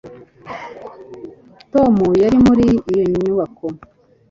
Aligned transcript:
tom 1.73 1.95
yari 2.21 2.37
muri 2.45 2.65
iyo 2.91 3.03
nyubako 3.21 3.65